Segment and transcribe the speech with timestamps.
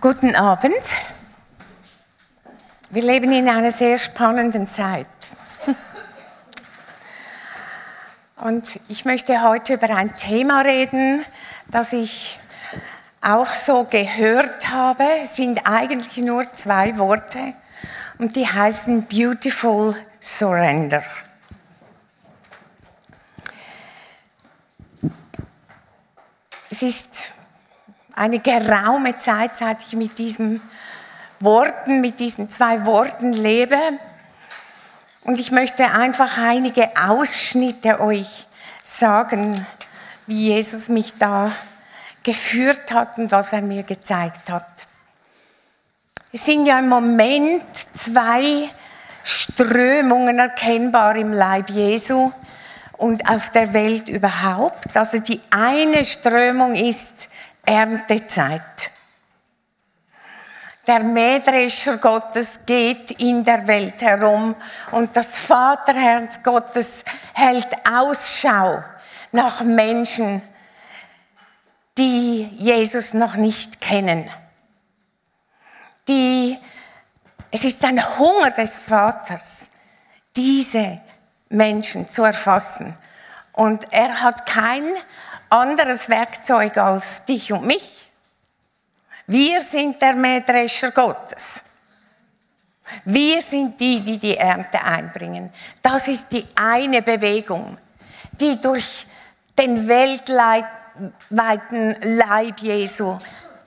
[0.00, 0.78] Guten Abend.
[2.90, 5.08] Wir leben in einer sehr spannenden Zeit.
[8.36, 11.24] Und ich möchte heute über ein Thema reden,
[11.66, 12.38] das ich
[13.22, 15.02] auch so gehört habe.
[15.20, 17.54] Es sind eigentlich nur zwei Worte
[18.18, 21.02] und die heißen Beautiful Surrender.
[26.70, 27.32] Es ist
[28.18, 30.60] eine geraume Zeit, seit ich mit diesen
[31.40, 33.78] Worten, mit diesen zwei Worten lebe.
[35.24, 38.46] Und ich möchte einfach einige Ausschnitte euch
[38.82, 39.64] sagen,
[40.26, 41.52] wie Jesus mich da
[42.22, 44.66] geführt hat und was er mir gezeigt hat.
[46.32, 48.68] Es sind ja im Moment zwei
[49.22, 52.32] Strömungen erkennbar im Leib Jesu
[52.98, 54.96] und auf der Welt überhaupt.
[54.96, 57.27] Also die eine Strömung ist
[57.68, 58.90] Erntezeit.
[60.86, 64.54] Der Mähdrescher Gottes geht in der Welt herum
[64.90, 68.82] und das Vaterherz Gottes hält Ausschau
[69.32, 70.40] nach Menschen,
[71.98, 74.30] die Jesus noch nicht kennen.
[76.08, 76.56] Die,
[77.50, 79.68] es ist ein Hunger des Vaters,
[80.34, 81.02] diese
[81.50, 82.96] Menschen zu erfassen.
[83.52, 84.86] Und er hat kein
[85.50, 88.08] anderes Werkzeug als dich und mich.
[89.26, 91.62] Wir sind der Mähdrescher Gottes.
[93.04, 95.52] Wir sind die, die die Ernte einbringen.
[95.82, 97.76] Das ist die eine Bewegung,
[98.32, 99.06] die durch
[99.58, 103.18] den weltweiten Leib Jesu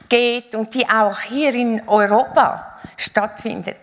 [0.09, 3.77] geht und die auch hier in Europa stattfindet.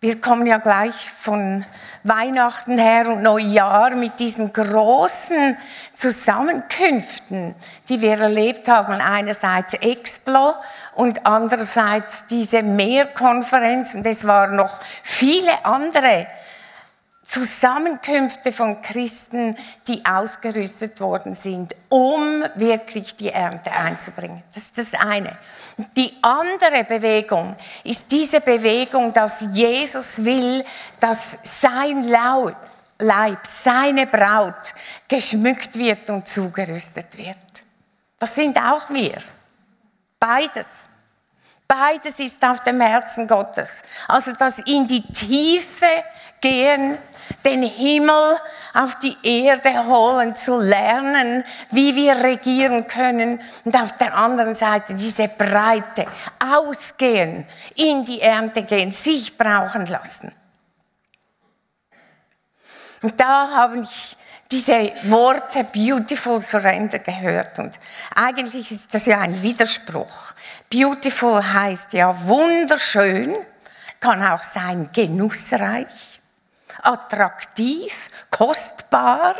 [0.00, 1.64] Wir kommen ja gleich von
[2.02, 5.56] Weihnachten her und Neujahr mit diesen großen
[5.94, 7.54] Zusammenkünften,
[7.88, 8.94] die wir erlebt haben.
[8.94, 10.54] Einerseits Explo
[10.94, 14.04] und andererseits diese Mehrkonferenzen.
[14.04, 16.26] Es waren noch viele andere
[17.24, 24.42] Zusammenkünfte von Christen, die ausgerüstet worden sind, um wirklich die Ernte einzubringen.
[24.52, 25.38] Das ist das eine.
[25.96, 30.64] Die andere Bewegung ist diese Bewegung, dass Jesus will,
[31.00, 32.04] dass sein
[33.02, 34.74] Leib, seine Braut
[35.08, 37.36] geschmückt wird und zugerüstet wird.
[38.18, 39.18] Das sind auch wir.
[40.18, 40.88] Beides.
[41.66, 43.82] Beides ist auf dem Herzen Gottes.
[44.06, 45.86] Also das in die Tiefe
[46.40, 46.98] gehen,
[47.44, 48.38] den Himmel
[48.74, 54.94] auf die Erde holen, zu lernen, wie wir regieren können und auf der anderen Seite
[54.94, 56.06] diese Breite
[56.38, 60.32] ausgehen, in die Ernte gehen, sich brauchen lassen.
[63.02, 64.16] Und da habe ich
[64.50, 67.74] diese Worte Beautiful Surrender gehört und
[68.14, 70.34] eigentlich ist das ja ein Widerspruch.
[70.70, 73.34] Beautiful heißt ja wunderschön,
[73.98, 76.20] kann auch sein genussreich,
[76.82, 77.94] attraktiv,
[78.30, 79.34] kostbar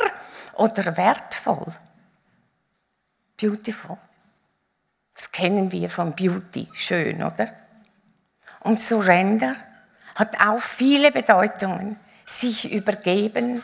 [0.55, 1.73] oder wertvoll.
[3.39, 3.97] Beautiful.
[5.13, 7.49] Das kennen wir von Beauty, schön, oder?
[8.61, 9.55] Und Surrender
[10.15, 11.99] hat auch viele Bedeutungen.
[12.25, 13.63] Sich übergeben,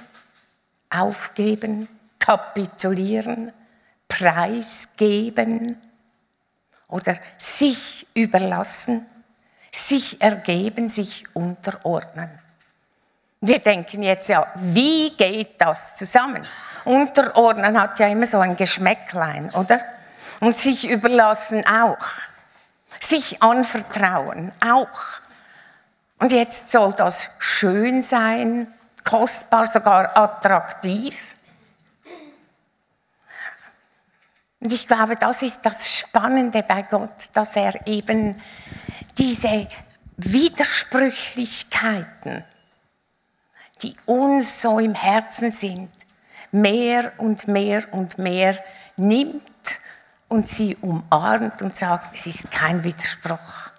[0.90, 1.88] aufgeben,
[2.20, 3.54] kapitulieren,
[4.08, 5.78] preisgeben
[6.88, 9.06] oder sich überlassen,
[9.72, 12.30] sich ergeben, sich unterordnen.
[13.42, 16.46] Wir denken jetzt ja, wie geht das zusammen?
[16.84, 19.80] Unterordnen hat ja immer so ein Geschmäcklein, oder?
[20.42, 22.08] Und sich überlassen auch.
[23.00, 25.20] Sich anvertrauen auch.
[26.20, 28.68] Und jetzt soll das schön sein,
[29.04, 31.18] kostbar, sogar attraktiv.
[34.60, 38.42] Und ich glaube, das ist das Spannende bei Gott, dass er eben
[39.18, 39.70] diese
[40.18, 42.44] Widersprüchlichkeiten,
[43.82, 45.90] die uns so im Herzen sind,
[46.52, 48.62] mehr und mehr und mehr
[48.98, 49.42] nimmt
[50.28, 53.72] und sie umarmt und sagt, es ist kein Widerspruch,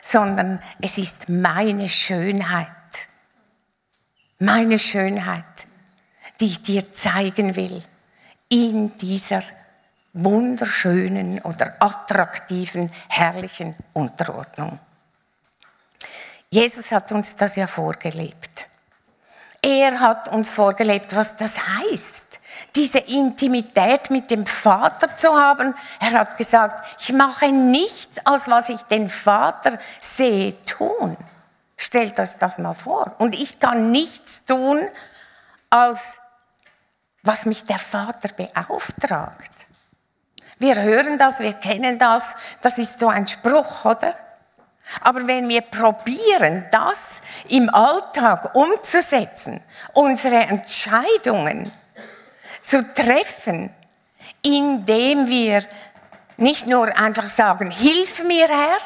[0.00, 2.68] sondern es ist meine Schönheit,
[4.38, 5.44] meine Schönheit,
[6.40, 7.82] die ich dir zeigen will
[8.48, 9.42] in dieser
[10.12, 14.78] wunderschönen oder attraktiven, herrlichen Unterordnung.
[16.50, 18.66] Jesus hat uns das ja vorgelebt.
[19.60, 22.38] Er hat uns vorgelebt, was das heißt,
[22.74, 25.74] diese Intimität mit dem Vater zu haben.
[26.00, 31.16] Er hat gesagt, ich mache nichts, als was ich den Vater sehe tun.
[31.76, 33.14] Stellt euch das mal vor.
[33.18, 34.80] Und ich kann nichts tun,
[35.70, 36.18] als
[37.22, 39.52] was mich der Vater beauftragt.
[40.58, 44.14] Wir hören das, wir kennen das, das ist so ein Spruch, oder?
[45.02, 49.62] Aber wenn wir probieren, das im Alltag umzusetzen,
[49.92, 51.70] unsere Entscheidungen
[52.68, 53.72] zu treffen,
[54.42, 55.64] indem wir
[56.36, 58.78] nicht nur einfach sagen, hilf mir Herr,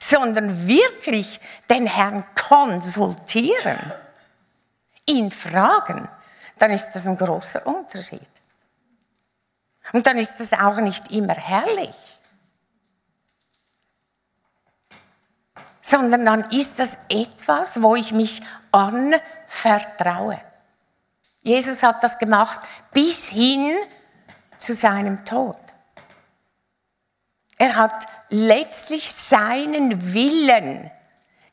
[0.00, 3.78] sondern wirklich den Herrn konsultieren,
[5.06, 6.08] ihn fragen,
[6.58, 8.28] dann ist das ein großer Unterschied.
[9.92, 11.96] Und dann ist das auch nicht immer herrlich,
[15.80, 18.42] sondern dann ist das etwas, wo ich mich
[18.72, 20.40] anvertraue.
[21.42, 22.58] Jesus hat das gemacht
[22.92, 23.74] bis hin
[24.58, 25.56] zu seinem Tod.
[27.58, 30.90] Er hat letztlich seinen Willen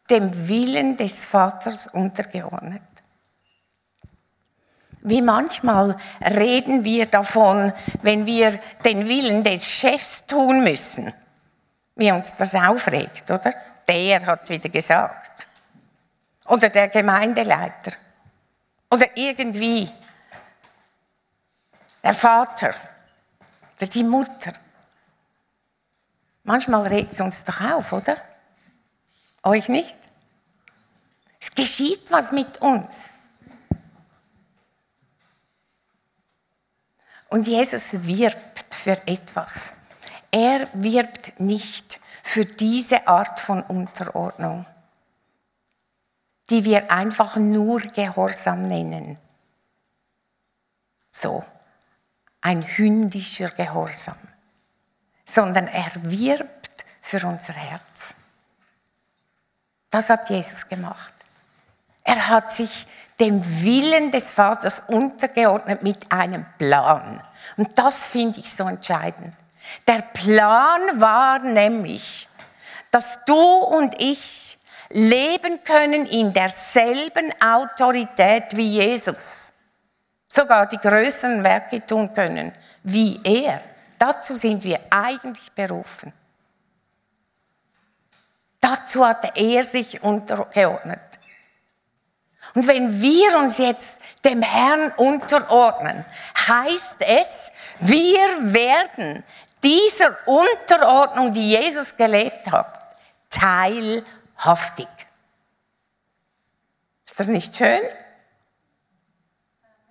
[0.09, 2.81] dem Willen des Vaters untergeordnet.
[5.01, 11.13] Wie manchmal reden wir davon, wenn wir den Willen des Chefs tun müssen,
[11.95, 13.53] wie uns das aufregt, oder?
[13.87, 15.47] Der hat wieder gesagt.
[16.47, 17.91] Oder der Gemeindeleiter.
[18.89, 19.91] Oder irgendwie
[22.03, 22.73] der Vater
[23.75, 24.53] oder die Mutter.
[26.43, 28.15] Manchmal regt es uns doch auf, oder?
[29.43, 29.97] Euch nicht?
[31.39, 33.09] Es geschieht was mit uns.
[37.29, 39.73] Und Jesus wirbt für etwas.
[40.31, 44.65] Er wirbt nicht für diese Art von Unterordnung,
[46.49, 49.19] die wir einfach nur Gehorsam nennen.
[51.11, 51.43] So,
[52.41, 54.17] ein hündischer Gehorsam
[55.37, 58.15] sondern er wirbt für unser Herz.
[59.89, 61.13] Das hat Jesus gemacht.
[62.03, 62.87] Er hat sich
[63.19, 67.21] dem Willen des Vaters untergeordnet mit einem Plan.
[67.57, 69.33] Und das finde ich so entscheidend.
[69.87, 72.27] Der Plan war nämlich,
[72.91, 74.46] dass du und ich
[74.89, 79.51] leben können in derselben Autorität wie Jesus.
[80.27, 82.51] Sogar die größeren Werke tun können
[82.83, 83.61] wie er.
[83.97, 86.13] Dazu sind wir eigentlich berufen.
[88.59, 90.99] Dazu hat er sich untergeordnet.
[92.53, 96.05] Und wenn wir uns jetzt dem Herrn unterordnen,
[96.47, 99.23] heißt es, wir werden
[99.63, 102.95] dieser Unterordnung, die Jesus gelebt hat,
[104.37, 104.87] teilhaftig.
[107.05, 107.81] Ist das nicht schön?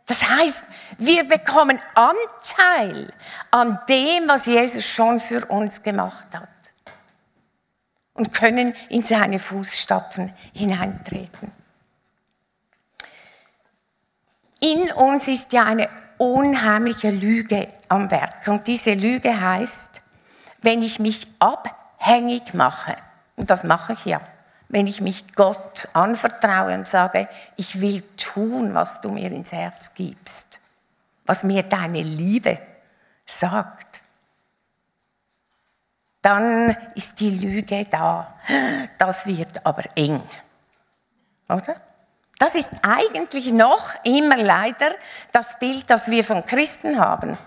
[0.07, 0.65] Das heißt,
[0.99, 3.13] wir bekommen Anteil
[3.51, 6.49] an dem, was Jesus schon für uns gemacht hat.
[8.15, 11.53] Und können in seine Fußstapfen hineintreten.
[14.61, 18.49] In uns ist ja eine unheimliche Lüge am Werk.
[18.49, 20.01] Und diese Lüge heißt,
[20.63, 22.97] wenn ich mich abhängig mache,
[23.37, 24.21] und das mache ich ja,
[24.69, 29.93] wenn ich mich Gott anvertraue und sage, ich will tun, was du mir ins Herz
[29.95, 30.59] gibst,
[31.25, 32.59] was mir deine Liebe
[33.25, 34.01] sagt,
[36.23, 38.35] dann ist die Lüge da.
[38.99, 40.21] Das wird aber eng.
[41.49, 41.77] Oder?
[42.39, 44.91] Das ist eigentlich noch immer leider
[45.31, 47.39] das Bild, das wir von Christen haben.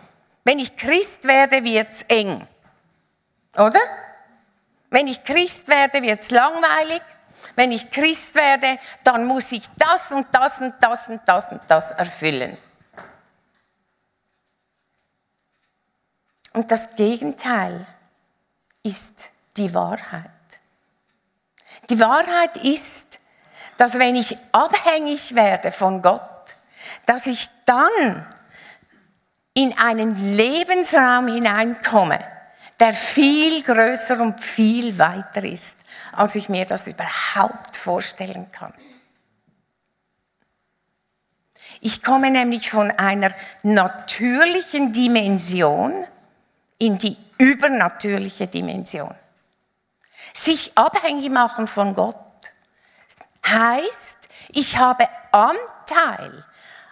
[0.45, 2.47] Wenn ich Christ werde, wird es eng.
[3.57, 3.81] Oder?
[4.89, 7.01] Wenn ich Christ werde, wird es langweilig.
[7.55, 11.61] Wenn ich Christ werde, dann muss ich das und das und das und das und
[11.67, 12.57] das erfüllen.
[16.53, 17.85] Und das Gegenteil
[18.83, 20.29] ist die Wahrheit.
[21.89, 23.19] Die Wahrheit ist,
[23.77, 26.21] dass wenn ich abhängig werde von Gott,
[27.05, 28.27] dass ich dann
[29.53, 32.19] in einen Lebensraum hineinkomme,
[32.79, 35.75] der viel größer und viel weiter ist,
[36.13, 38.73] als ich mir das überhaupt vorstellen kann.
[41.81, 43.31] Ich komme nämlich von einer
[43.63, 46.05] natürlichen Dimension
[46.77, 49.13] in die übernatürliche Dimension.
[50.33, 52.15] Sich abhängig machen von Gott
[53.45, 56.45] heißt, ich habe Anteil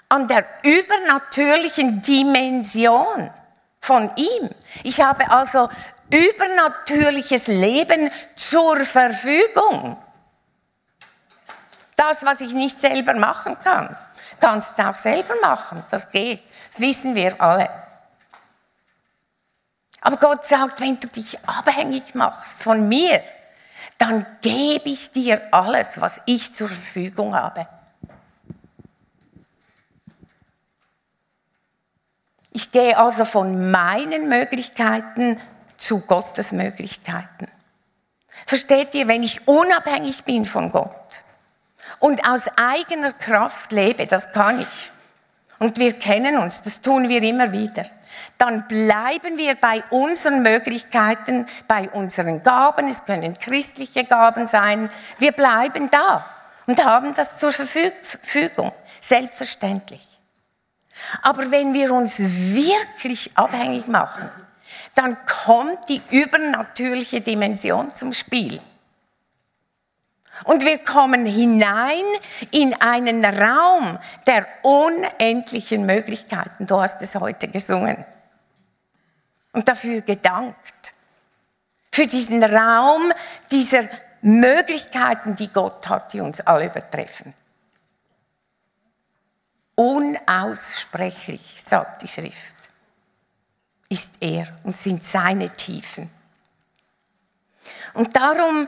[0.10, 3.30] an der übernatürlichen Dimension
[3.88, 4.50] von ihm.
[4.84, 5.70] Ich habe also
[6.12, 9.98] übernatürliches Leben zur Verfügung.
[11.96, 13.96] Das, was ich nicht selber machen kann,
[14.42, 15.84] kannst du auch selber machen.
[15.90, 16.44] Das geht.
[16.70, 17.70] Das wissen wir alle.
[20.02, 23.22] Aber Gott sagt, wenn du dich abhängig machst von mir,
[23.98, 27.68] dann gebe ich dir alles, was ich zur Verfügung habe.
[32.58, 35.40] Ich gehe also von meinen Möglichkeiten
[35.78, 37.48] zu Gottes Möglichkeiten.
[38.48, 41.20] Versteht ihr, wenn ich unabhängig bin von Gott
[42.00, 44.92] und aus eigener Kraft lebe, das kann ich.
[45.60, 47.86] Und wir kennen uns, das tun wir immer wieder.
[48.40, 55.32] Dann bleiben wir bei unseren Möglichkeiten, bei unseren Gaben, es können christliche Gaben sein, wir
[55.32, 56.26] bleiben da
[56.66, 60.07] und haben das zur Verfügung, selbstverständlich.
[61.22, 64.30] Aber wenn wir uns wirklich abhängig machen,
[64.96, 68.60] dann kommt die übernatürliche Dimension zum Spiel.
[70.44, 72.04] Und wir kommen hinein
[72.52, 76.68] in einen Raum der unendlichen Möglichkeiten.
[76.68, 78.06] Du hast es heute gesungen.
[79.54, 80.94] Und dafür gedankt.
[81.92, 83.12] Für diesen Raum
[83.50, 83.84] dieser
[84.22, 87.34] Möglichkeiten, die Gott hat, die uns alle übertreffen.
[89.80, 92.56] Unaussprechlich, sagt die Schrift,
[93.90, 96.10] ist er und sind seine Tiefen.
[97.94, 98.68] Und darum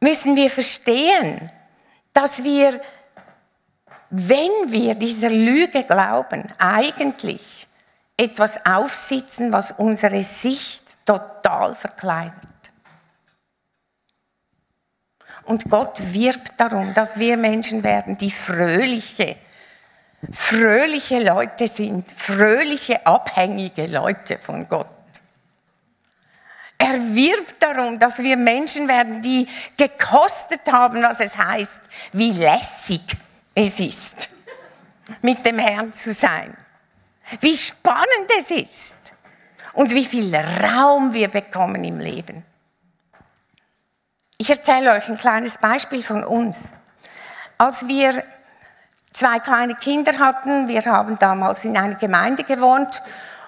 [0.00, 1.50] müssen wir verstehen,
[2.12, 2.80] dass wir,
[4.10, 7.66] wenn wir dieser Lüge glauben, eigentlich
[8.16, 12.36] etwas aufsitzen, was unsere Sicht total verkleinert.
[15.44, 19.36] Und Gott wirbt darum, dass wir Menschen werden, die fröhliche,
[20.32, 24.88] fröhliche Leute sind, fröhliche, abhängige Leute von Gott.
[26.76, 29.46] Er wirbt darum, dass wir Menschen werden, die
[29.76, 31.80] gekostet haben, was es heißt,
[32.12, 33.02] wie lässig
[33.54, 34.28] es ist,
[35.20, 36.56] mit dem Herrn zu sein.
[37.40, 38.96] Wie spannend es ist
[39.74, 42.44] und wie viel Raum wir bekommen im Leben.
[44.38, 46.70] Ich erzähle euch ein kleines Beispiel von uns.
[47.58, 48.24] Als wir
[49.12, 53.00] zwei kleine Kinder hatten, wir haben damals in einer Gemeinde gewohnt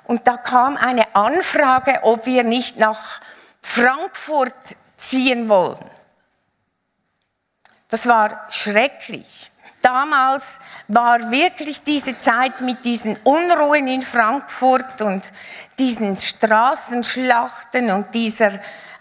[0.04, 3.20] und da kam eine Anfrage, ob wir nicht nach
[3.62, 5.78] Frankfurt ziehen wollen.
[7.88, 9.50] Das war schrecklich.
[9.82, 15.30] Damals war wirklich diese Zeit mit diesen Unruhen in Frankfurt und
[15.78, 18.52] diesen Straßenschlachten und dieser,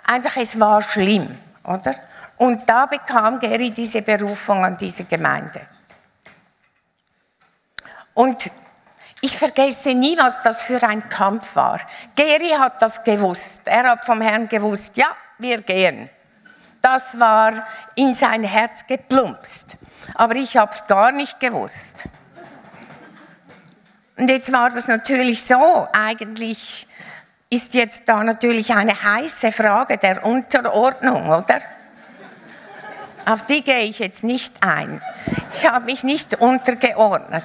[0.06, 1.96] einfach es war schlimm, oder?
[2.38, 5.62] Und da bekam Gary diese Berufung an diese Gemeinde.
[8.14, 8.52] Und
[9.22, 11.80] ich vergesse nie, was das für ein Kampf war.
[12.16, 13.62] Geri hat das gewusst.
[13.66, 16.10] Er hat vom Herrn gewusst, ja, wir gehen.
[16.82, 19.76] Das war in sein Herz geplumpst.
[20.16, 22.04] Aber ich habe es gar nicht gewusst.
[24.18, 26.88] Und jetzt war das natürlich so, eigentlich
[27.50, 31.60] ist jetzt da natürlich eine heiße Frage der Unterordnung, oder?
[33.26, 35.00] Auf die gehe ich jetzt nicht ein.
[35.56, 37.44] Ich habe mich nicht untergeordnet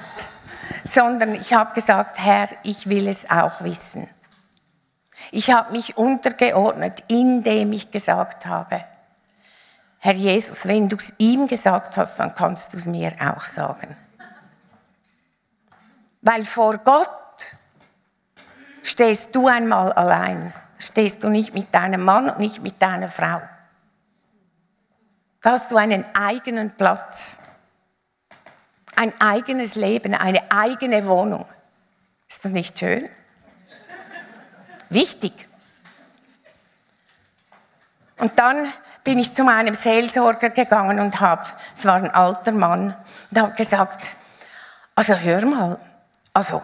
[0.87, 4.09] sondern ich habe gesagt, Herr, ich will es auch wissen.
[5.31, 8.83] Ich habe mich untergeordnet, indem ich gesagt habe,
[9.99, 13.97] Herr Jesus, wenn du es ihm gesagt hast, dann kannst du es mir auch sagen.
[16.21, 17.09] Weil vor Gott
[18.83, 20.53] stehst du einmal allein.
[20.77, 23.41] Stehst du nicht mit deinem Mann und nicht mit deiner Frau.
[25.41, 27.39] Da hast du einen eigenen Platz
[28.97, 31.45] ein eigenes Leben, eine eigene Wohnung.
[32.27, 33.07] Ist das nicht schön?
[34.89, 35.33] Wichtig.
[38.17, 38.71] Und dann
[39.03, 41.45] bin ich zu meinem Seelsorger gegangen und habe,
[41.77, 42.95] es war ein alter Mann,
[43.31, 44.09] und habe gesagt,
[44.95, 45.79] also hör mal,
[46.33, 46.61] also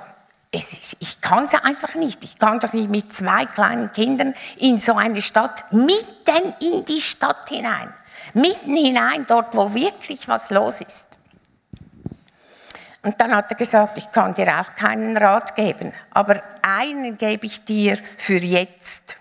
[0.52, 2.24] ist, ich kann es einfach nicht.
[2.24, 7.02] Ich kann doch nicht mit zwei kleinen Kindern in so eine Stadt, mitten in die
[7.02, 7.94] Stadt hinein,
[8.34, 11.06] mitten hinein, dort, wo wirklich was los ist.
[13.04, 17.46] Und dann hat er gesagt, ich kann dir auch keinen Rat geben, aber einen gebe
[17.46, 19.18] ich dir für jetzt.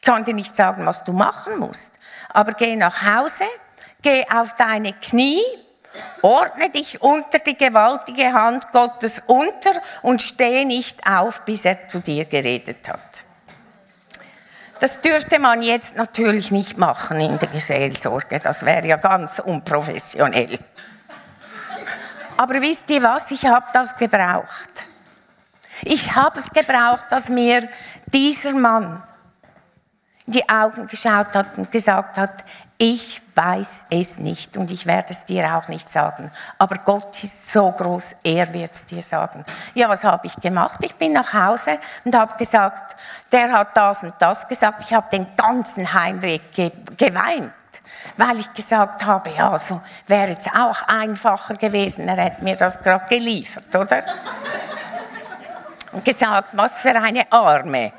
[0.00, 1.90] Ich kann dir nicht sagen, was du machen musst,
[2.30, 3.44] aber geh nach Hause,
[4.02, 5.40] geh auf deine Knie,
[6.22, 12.00] ordne dich unter die gewaltige Hand Gottes unter und stehe nicht auf, bis er zu
[12.00, 13.24] dir geredet hat.
[14.80, 20.58] Das dürfte man jetzt natürlich nicht machen in der Seelsorge, das wäre ja ganz unprofessionell.
[22.44, 23.30] Aber wisst ihr was?
[23.30, 24.84] Ich habe das gebraucht.
[25.80, 27.66] Ich habe es gebraucht, dass mir
[28.04, 29.02] dieser Mann
[30.26, 32.44] in die Augen geschaut hat und gesagt hat,
[32.76, 36.30] ich weiß es nicht und ich werde es dir auch nicht sagen.
[36.58, 39.42] Aber Gott ist so groß, er wird es dir sagen.
[39.72, 40.80] Ja, was habe ich gemacht?
[40.82, 42.94] Ich bin nach Hause und habe gesagt,
[43.32, 44.82] der hat das und das gesagt.
[44.84, 47.54] Ich habe den ganzen Heimweg ge geweint
[48.16, 52.82] weil ich gesagt habe, ja, so wäre es auch einfacher gewesen, er hätte mir das
[52.82, 54.02] gerade geliefert, oder?
[55.94, 57.92] und gesagt, was für eine Arme.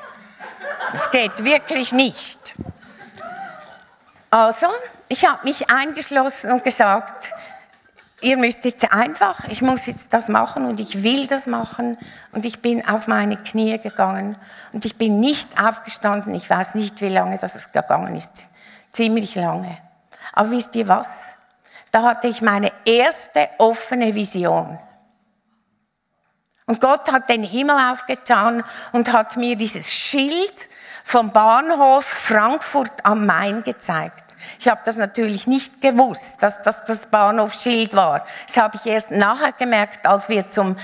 [0.94, 2.54] Es geht wirklich nicht.
[4.30, 4.68] Also,
[5.08, 7.30] ich habe mich eingeschlossen und gesagt,
[8.22, 11.98] ihr müsst jetzt einfach, ich muss jetzt das machen und ich will das machen.
[12.34, 14.36] Und ich bin auf meine Knie gegangen
[14.74, 16.34] und ich bin nicht aufgestanden.
[16.36, 18.46] Ich weiß nicht, wie lange das gegangen ist.
[18.92, 19.78] Ziemlich lange.
[20.36, 21.24] Aber wisst ihr was?
[21.92, 24.78] Da hatte ich meine erste offene Vision.
[26.66, 30.54] Und Gott hat den Himmel aufgetan und hat mir dieses Schild
[31.04, 34.24] vom Bahnhof Frankfurt am Main gezeigt.
[34.60, 38.26] Ich habe das natürlich nicht gewusst, dass das das Bahnhofschild war.
[38.48, 40.76] Das habe ich erst nachher gemerkt, als wir zum,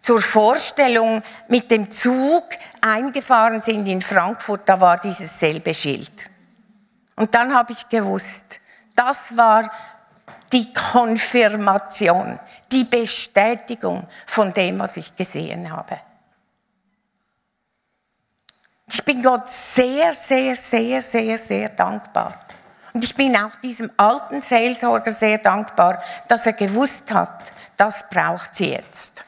[0.00, 2.44] zur Vorstellung mit dem Zug
[2.80, 4.62] eingefahren sind in Frankfurt.
[4.66, 6.10] Da war dieses selbe Schild.
[7.16, 8.58] Und dann habe ich gewusst,
[8.98, 9.70] das war
[10.52, 12.38] die Konfirmation,
[12.72, 16.00] die Bestätigung von dem, was ich gesehen habe.
[18.90, 22.34] Ich bin Gott sehr, sehr, sehr, sehr, sehr dankbar.
[22.92, 28.54] Und ich bin auch diesem alten Seelsorger sehr dankbar, dass er gewusst hat, das braucht
[28.54, 29.22] sie jetzt.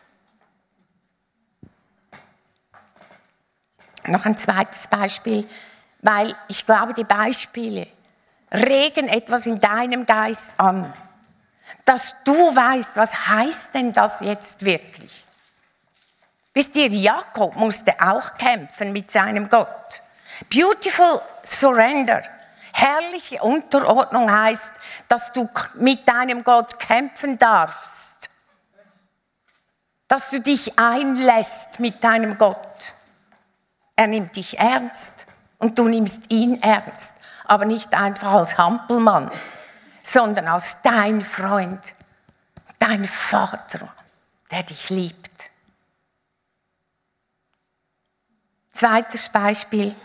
[4.06, 5.48] Noch ein zweites Beispiel,
[6.00, 7.86] weil ich glaube, die Beispiele
[8.52, 10.92] regen etwas in deinem Geist an,
[11.84, 15.24] dass du weißt, was heißt denn das jetzt wirklich?
[16.52, 20.00] Wisst ihr, Jakob musste auch kämpfen mit seinem Gott.
[20.48, 22.22] Beautiful Surrender
[22.72, 24.72] Herrliche Unterordnung heißt,
[25.08, 28.30] dass du mit deinem Gott kämpfen darfst.
[30.08, 32.56] Dass du dich einlässt mit deinem Gott.
[33.96, 35.26] Er nimmt dich ernst
[35.58, 37.12] und du nimmst ihn ernst.
[37.50, 39.28] Aber nicht einfach als Hampelmann,
[40.04, 41.80] sondern als dein Freund,
[42.78, 43.88] dein Vater,
[44.52, 45.30] der dich liebt.
[48.70, 49.96] Zweites Beispiel.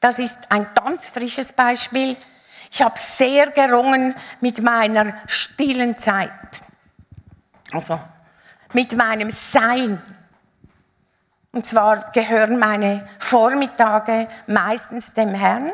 [0.00, 2.16] Das ist ein ganz frisches Beispiel.
[2.70, 6.30] Ich habe sehr gerungen mit meiner stillen Zeit.
[7.72, 8.00] Also
[8.72, 10.02] mit meinem Sein.
[11.52, 15.72] Und zwar gehören meine Vormittage meistens dem Herrn.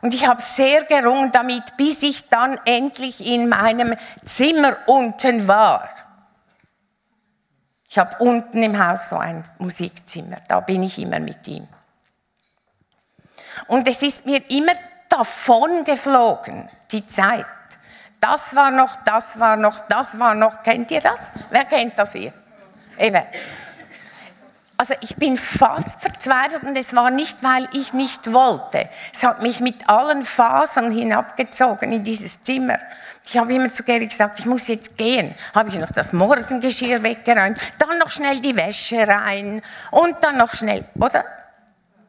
[0.00, 5.88] Und ich habe sehr gerungen damit, bis ich dann endlich in meinem Zimmer unten war.
[7.88, 11.66] Ich habe unten im Haus so ein Musikzimmer, da bin ich immer mit ihm.
[13.66, 14.72] Und es ist mir immer
[15.08, 17.46] davon geflogen, die Zeit.
[18.20, 20.62] Das war noch, das war noch, das war noch.
[20.62, 21.20] Kennt ihr das?
[21.50, 22.32] Wer kennt das hier?
[22.98, 23.22] Eben.
[24.80, 28.88] Also ich bin fast verzweifelt und es war nicht, weil ich nicht wollte.
[29.12, 32.78] Es hat mich mit allen Fasern hinabgezogen in dieses Zimmer.
[33.24, 35.34] Ich habe immer zu Gary gesagt, ich muss jetzt gehen.
[35.52, 39.60] Habe ich noch das Morgengeschirr weggeräumt, dann noch schnell die Wäsche rein
[39.90, 41.24] und dann noch schnell, oder?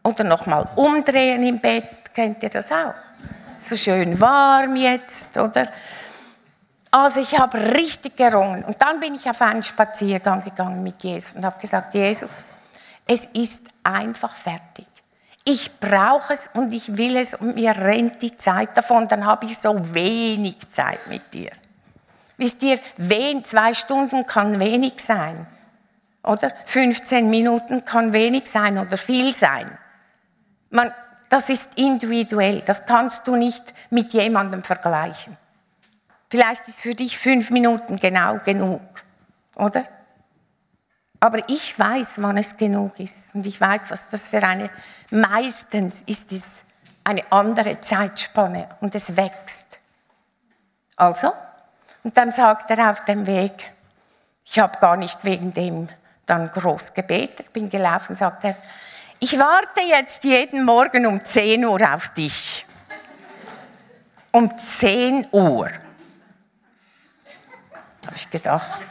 [0.04, 2.94] Oder nochmal umdrehen im Bett, kennt ihr das auch?
[3.58, 5.68] So schön warm jetzt, oder?
[6.92, 8.64] Also ich habe richtig gerungen.
[8.64, 12.46] Und dann bin ich auf einen Spaziergang gegangen mit Jesus und habe gesagt, Jesus,
[13.10, 14.86] es ist einfach fertig.
[15.44, 19.08] Ich brauche es und ich will es und mir rennt die Zeit davon.
[19.08, 21.50] Dann habe ich so wenig Zeit mit dir.
[22.38, 25.48] Wisst ihr, wen, zwei Stunden kann wenig sein.
[26.22, 29.76] Oder 15 Minuten kann wenig sein oder viel sein.
[30.70, 30.94] Man,
[31.30, 35.36] das ist individuell, das kannst du nicht mit jemandem vergleichen.
[36.30, 38.82] Vielleicht ist für dich fünf Minuten genau genug,
[39.56, 39.84] oder?
[41.20, 43.28] Aber ich weiß, wann es genug ist.
[43.34, 44.70] Und ich weiß, was das für eine,
[45.12, 46.64] meistens ist es
[47.04, 49.80] eine andere Zeitspanne und es wächst.
[50.96, 51.32] Also,
[52.04, 53.72] und dann sagt er auf dem Weg,
[54.46, 55.90] ich habe gar nicht wegen dem
[56.26, 58.56] dann groß gebetet, bin gelaufen, sagt er,
[59.20, 62.66] ich warte jetzt jeden Morgen um 10 Uhr auf dich.
[64.32, 65.68] Um 10 Uhr.
[68.06, 68.82] Habe ich gedacht.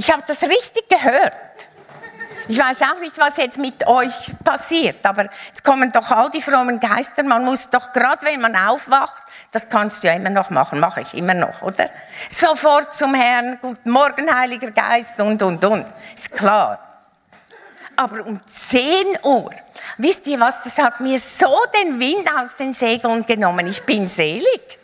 [0.00, 1.32] Ich habe das richtig gehört.
[2.48, 6.42] Ich weiß auch nicht, was jetzt mit euch passiert, aber es kommen doch all die
[6.42, 7.22] frommen Geister.
[7.22, 11.02] Man muss doch gerade, wenn man aufwacht, das kannst du ja immer noch machen, mache
[11.02, 11.88] ich immer noch, oder?
[12.28, 15.86] Sofort zum Herrn, guten Morgen, Heiliger Geist und, und, und.
[16.16, 16.78] Ist klar
[18.00, 19.50] aber um 10 Uhr.
[19.98, 23.66] Wisst ihr was, das hat mir so den Wind aus den Segeln genommen.
[23.66, 24.78] Ich bin selig.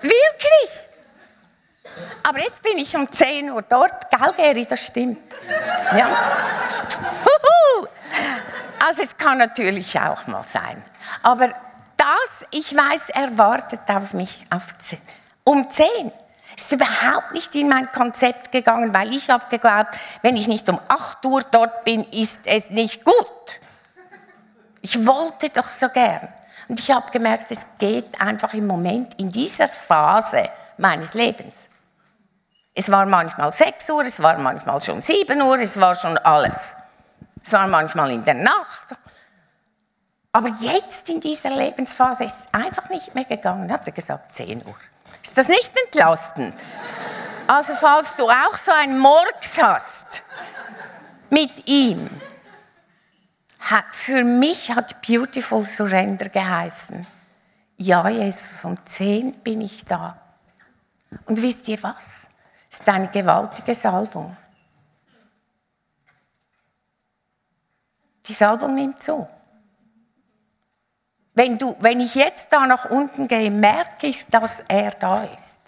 [0.00, 0.82] Wirklich.
[2.22, 4.10] Aber jetzt bin ich um 10 Uhr dort.
[4.10, 5.20] Gell, Geri, das stimmt.
[5.96, 6.06] Ja.
[7.24, 7.86] Huhu.
[8.78, 10.82] Also es kann natürlich auch mal sein.
[11.22, 11.48] Aber
[11.96, 14.98] das, ich weiß, er wartet auf mich auf 10.
[15.44, 15.86] um 10.
[16.56, 20.68] Es ist überhaupt nicht in mein Konzept gegangen, weil ich habe geglaubt, wenn ich nicht
[20.68, 23.60] um 8 Uhr dort bin, ist es nicht gut.
[24.80, 26.28] Ich wollte doch so gern.
[26.68, 31.66] Und ich habe gemerkt, es geht einfach im Moment in dieser Phase meines Lebens.
[32.74, 36.74] Es war manchmal 6 Uhr, es war manchmal schon 7 Uhr, es war schon alles.
[37.44, 38.94] Es war manchmal in der Nacht.
[40.32, 43.70] Aber jetzt in dieser Lebensphase ist es einfach nicht mehr gegangen.
[43.70, 44.74] Hat er gesagt, 10 Uhr.
[45.22, 46.54] Ist das nicht entlastend?
[47.46, 50.22] Also falls du auch so einen Murks hast
[51.28, 52.08] mit ihm,
[53.92, 57.06] für mich hat Beautiful Surrender geheißen.
[57.76, 60.16] Ja, Jesus, um 10 bin ich da.
[61.26, 62.26] Und wisst ihr was?
[62.82, 64.36] Ist eine gewaltige Salbung.
[68.26, 69.28] Die Salbung nimmt zu.
[71.32, 75.58] Wenn, du, wenn ich jetzt da nach unten gehe, merke ich, dass er da ist.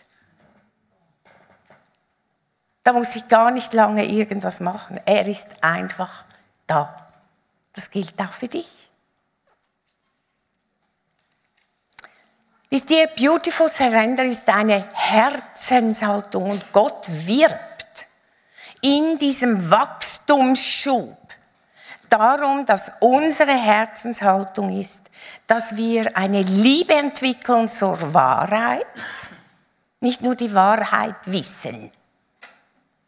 [2.83, 4.99] Da muss ich gar nicht lange irgendwas machen.
[5.05, 6.25] Er ist einfach
[6.67, 7.13] da.
[7.75, 8.74] Das gilt auch für dich.
[12.75, 18.05] Wisst ihr, Beautiful Surrender ist eine Herzenshaltung und Gott wirbt
[18.81, 21.17] in diesem Wachstumsschub
[22.11, 25.03] darum, dass unsere Herzenshaltung ist,
[25.47, 28.89] dass wir eine Liebe entwickeln zur Wahrheit,
[30.01, 31.93] nicht nur die Wahrheit wissen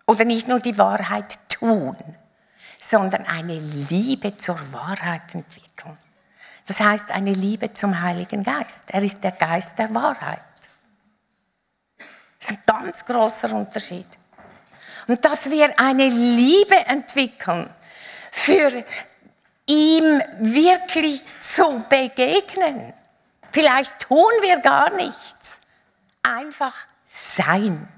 [0.06, 1.96] oder nicht nur die Wahrheit tun,
[2.78, 5.98] sondern eine Liebe zur Wahrheit entwickeln.
[6.66, 8.84] Das heißt eine Liebe zum Heiligen Geist.
[8.88, 10.40] Er ist der Geist der Wahrheit.
[12.38, 14.06] Das ist ein ganz großer Unterschied.
[15.06, 17.70] Und dass wir eine Liebe entwickeln
[18.32, 18.84] für
[19.66, 22.92] ihm wirklich zu begegnen.
[23.52, 25.58] Vielleicht tun wir gar nichts.
[26.22, 26.74] Einfach
[27.06, 27.88] sein.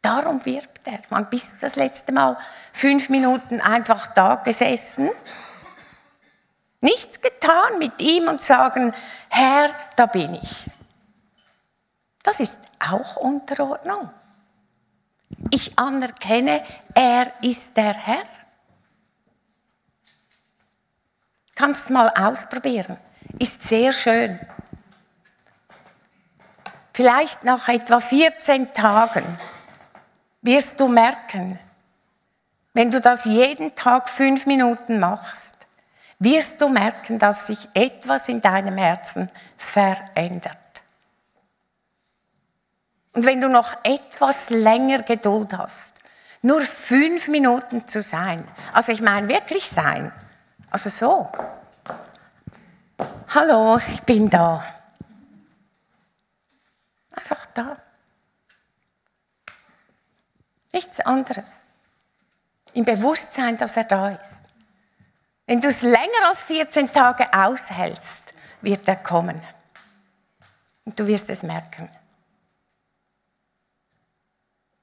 [0.00, 0.98] Darum wirbt er.
[1.10, 2.36] Man bist das letzte Mal
[2.72, 5.10] fünf Minuten einfach da gesessen,
[6.82, 8.92] nichts getan mit ihm und sagen,
[9.30, 10.66] Herr, da bin ich.
[12.22, 14.10] Das ist auch Unterordnung.
[15.50, 16.62] Ich anerkenne,
[16.94, 18.24] er ist der Herr.
[21.54, 22.96] Kannst mal ausprobieren.
[23.38, 24.38] Ist sehr schön.
[26.92, 29.38] Vielleicht nach etwa 14 Tagen
[30.42, 31.58] wirst du merken,
[32.74, 35.51] wenn du das jeden Tag fünf Minuten machst,
[36.22, 40.56] wirst du merken, dass sich etwas in deinem Herzen verändert.
[43.12, 45.94] Und wenn du noch etwas länger Geduld hast,
[46.40, 50.12] nur fünf Minuten zu sein, also ich meine wirklich sein,
[50.70, 51.28] also so,
[53.28, 54.64] hallo, ich bin da.
[57.14, 57.76] Einfach da.
[60.72, 61.50] Nichts anderes
[62.72, 64.51] im Bewusstsein, dass er da ist.
[65.52, 69.38] Wenn du es länger als 14 Tage aushältst, wird er kommen.
[70.86, 71.90] Und du wirst es merken.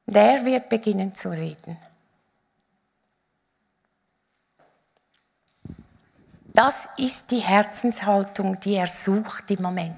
[0.05, 1.75] Und er wird beginnen zu reden.
[6.53, 9.97] Das ist die Herzenshaltung, die er sucht im Moment.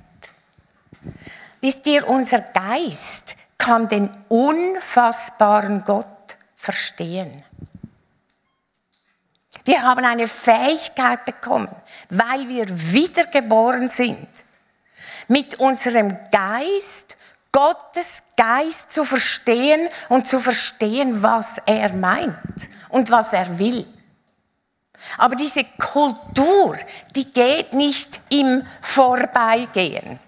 [1.59, 7.43] Wisst ihr, unser Geist kann den unfassbaren Gott verstehen.
[9.63, 11.73] Wir haben eine Fähigkeit bekommen,
[12.09, 14.27] weil wir wiedergeboren sind,
[15.27, 17.15] mit unserem Geist
[17.51, 22.35] Gottes Geist zu verstehen und zu verstehen, was er meint
[22.89, 23.85] und was er will.
[25.17, 26.77] Aber diese Kultur,
[27.15, 30.19] die geht nicht im Vorbeigehen,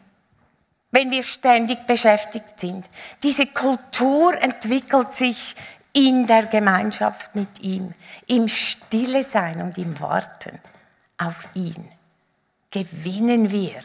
[0.92, 2.86] wenn wir ständig beschäftigt sind.
[3.24, 5.56] Diese Kultur entwickelt sich
[5.94, 7.94] in der Gemeinschaft mit ihm,
[8.28, 10.60] im Stille sein und im Warten
[11.18, 11.88] auf ihn,
[12.72, 13.82] gewinnen wir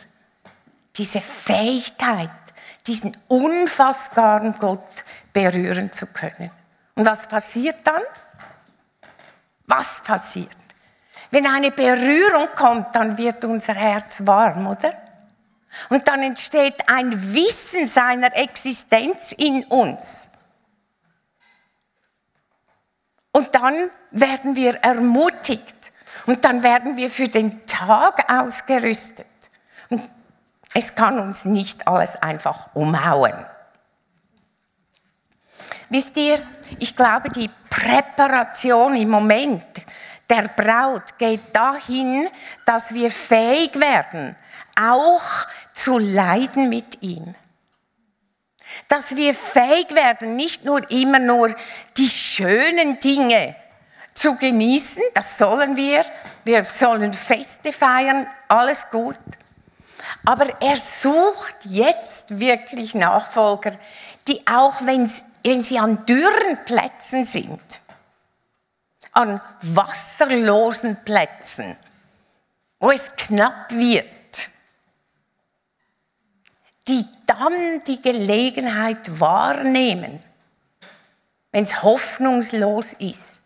[0.96, 2.30] diese Fähigkeit,
[2.86, 6.50] diesen unfassbaren Gott berühren zu können.
[6.94, 8.02] Und was passiert dann?
[9.66, 10.48] Was passiert?
[11.30, 14.92] Wenn eine Berührung kommt, dann wird unser Herz warm, oder?
[15.90, 20.27] Und dann entsteht ein Wissen seiner Existenz in uns.
[23.32, 23.74] Und dann
[24.10, 25.92] werden wir ermutigt
[26.26, 29.26] und dann werden wir für den Tag ausgerüstet.
[29.90, 30.02] Und
[30.74, 33.46] es kann uns nicht alles einfach umhauen.
[35.90, 36.38] Wisst ihr,
[36.78, 39.64] ich glaube, die Präparation im Moment
[40.28, 42.28] der Braut geht dahin,
[42.66, 44.36] dass wir fähig werden,
[44.78, 45.22] auch
[45.72, 47.34] zu leiden mit ihm.
[48.88, 51.54] Dass wir fähig werden, nicht nur immer nur
[51.96, 53.56] die schönen Dinge
[54.14, 56.04] zu genießen, das sollen wir,
[56.44, 59.16] wir sollen Feste feiern, alles gut.
[60.24, 63.72] Aber er sucht jetzt wirklich Nachfolger,
[64.26, 65.08] die auch, wenn,
[65.62, 67.60] sie an dürren Plätzen sind,
[69.12, 71.76] an wasserlosen Plätzen,
[72.78, 74.50] wo es knapp wird,
[76.86, 80.22] die dann die Gelegenheit wahrnehmen,
[81.52, 83.42] wenn es hoffnungslos ist,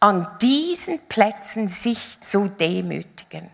[0.00, 3.48] an diesen Plätzen sich zu demütigen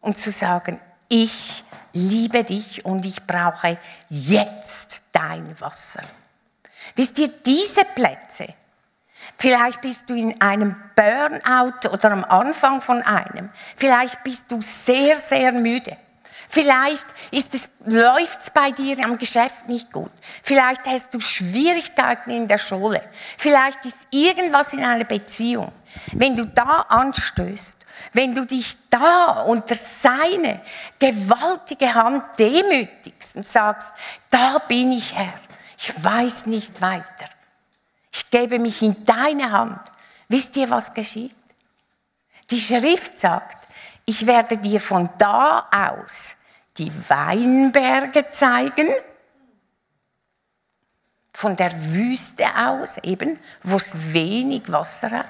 [0.00, 3.76] und zu sagen, ich liebe dich und ich brauche
[4.08, 6.02] jetzt dein Wasser.
[6.94, 8.54] Wisst ihr, diese Plätze,
[9.38, 15.16] vielleicht bist du in einem Burnout oder am Anfang von einem, vielleicht bist du sehr,
[15.16, 15.96] sehr müde.
[16.52, 20.10] Vielleicht ist es, läuft es bei dir am Geschäft nicht gut.
[20.42, 23.00] Vielleicht hast du Schwierigkeiten in der Schule.
[23.38, 25.70] Vielleicht ist irgendwas in einer Beziehung.
[26.10, 27.76] Wenn du da anstößt,
[28.14, 30.60] wenn du dich da unter seine
[30.98, 33.92] gewaltige Hand demütigst und sagst,
[34.28, 35.38] da bin ich Herr,
[35.78, 37.26] ich weiß nicht weiter.
[38.10, 39.80] Ich gebe mich in deine Hand.
[40.28, 41.36] Wisst ihr, was geschieht?
[42.50, 43.68] Die Schrift sagt,
[44.04, 46.34] ich werde dir von da aus
[46.80, 48.88] die Weinberge zeigen,
[51.34, 55.26] von der Wüste aus eben, wo es wenig Wasser hat.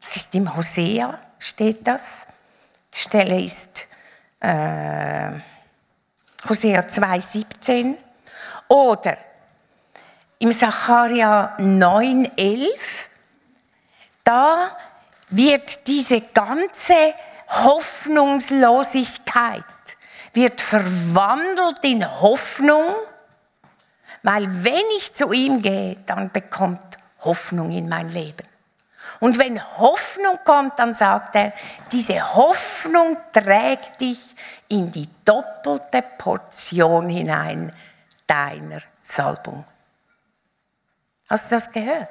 [0.00, 2.26] Das ist im Hosea, steht das.
[2.92, 3.86] Die Stelle ist
[4.40, 5.30] äh,
[6.46, 7.96] Hosea 2,17.
[8.68, 9.16] Oder
[10.38, 12.68] im Sacharja 9,11,
[14.24, 14.76] da
[15.30, 17.14] wird diese ganze
[17.48, 19.64] Hoffnungslosigkeit
[20.32, 22.84] wird verwandelt in Hoffnung,
[24.22, 28.46] weil wenn ich zu ihm gehe, dann bekommt Hoffnung in mein Leben.
[29.18, 31.52] Und wenn Hoffnung kommt, dann sagt er,
[31.92, 34.18] diese Hoffnung trägt dich
[34.68, 37.74] in die doppelte Portion hinein
[38.26, 39.64] deiner Salbung.
[41.28, 42.08] Hast du das gehört?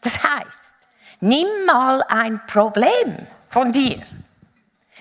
[0.00, 0.74] Das heißt,
[1.20, 4.00] nimm mal ein Problem von dir.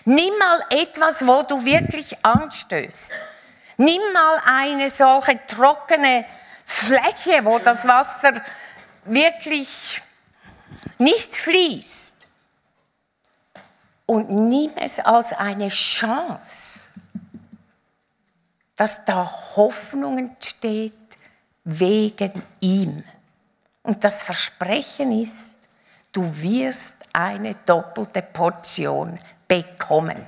[0.09, 3.11] Nimm mal etwas, wo du wirklich anstößt.
[3.75, 6.23] Nimm mal eine solche trockene
[6.65, 8.31] Fläche, wo das Wasser
[9.03, 10.01] wirklich
[10.97, 12.13] nicht fließt.
[14.05, 16.87] Und nimm es als eine Chance,
[18.77, 21.17] dass da Hoffnung entsteht
[21.65, 23.03] wegen ihm.
[23.83, 25.57] Und das Versprechen ist,
[26.13, 30.25] du wirst eine doppelte Portion bekommen.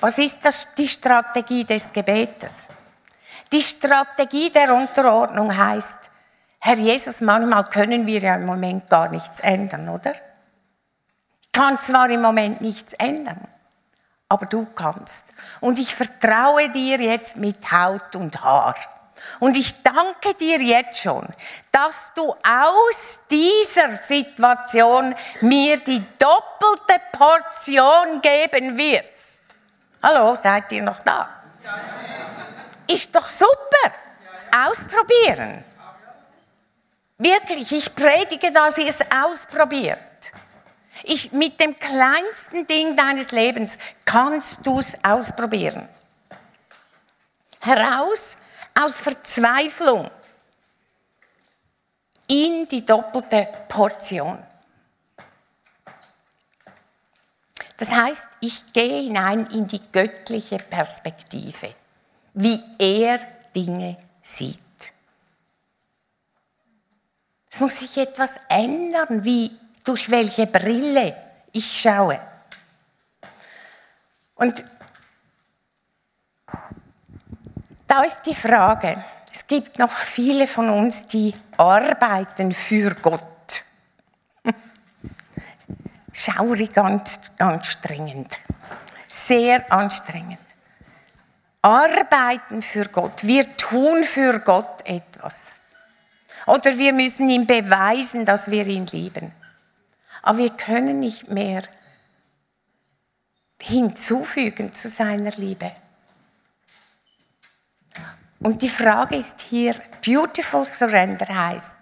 [0.00, 2.54] Was ist das, die Strategie des Gebetes?
[3.52, 6.08] Die Strategie der Unterordnung heißt,
[6.60, 10.12] Herr Jesus, manchmal können wir ja im Moment gar nichts ändern, oder?
[11.40, 13.48] Ich kann zwar im Moment nichts ändern,
[14.28, 15.32] aber du kannst.
[15.60, 18.76] Und ich vertraue dir jetzt mit Haut und Haar.
[19.38, 21.26] Und ich danke dir jetzt schon,
[21.72, 29.42] dass du aus dieser Situation mir die doppelte Portion geben wirst.
[30.02, 31.28] Hallo, seid ihr noch da?
[32.86, 33.92] Ist doch super.
[34.66, 35.64] Ausprobieren.
[37.18, 39.98] Wirklich, ich predige, dass ihr es ausprobiert.
[41.04, 45.88] Ich, mit dem kleinsten Ding deines Lebens kannst du es ausprobieren.
[47.60, 48.38] Heraus
[48.80, 50.10] aus Verzweiflung
[52.28, 54.38] in die doppelte Portion.
[57.76, 61.74] Das heißt, ich gehe hinein in die göttliche Perspektive,
[62.34, 63.18] wie er
[63.54, 64.60] Dinge sieht.
[67.50, 69.50] Es muss sich etwas ändern, wie
[69.84, 71.16] durch welche Brille
[71.52, 72.20] ich schaue.
[74.36, 74.62] Und
[77.90, 79.02] Da ist die Frage,
[79.34, 83.64] es gibt noch viele von uns, die arbeiten für Gott.
[86.12, 88.38] Schaurig anstrengend,
[89.08, 90.38] sehr anstrengend.
[91.62, 95.48] Arbeiten für Gott, wir tun für Gott etwas.
[96.46, 99.32] Oder wir müssen ihm beweisen, dass wir ihn lieben.
[100.22, 101.64] Aber wir können nicht mehr
[103.60, 105.72] hinzufügen zu seiner Liebe.
[108.40, 109.74] Und die Frage ist hier,
[110.04, 111.76] Beautiful Surrender heißt,